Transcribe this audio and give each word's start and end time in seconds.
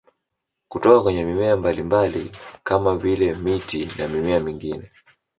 Kutoka 0.67 1.01
kwenye 1.03 1.25
mimea 1.25 1.57
mbalimbali 1.57 2.31
kama 2.63 2.97
vile 2.97 3.33
miti 3.35 3.89
na 3.97 4.07
mimea 4.07 4.39
mingine 4.39 4.91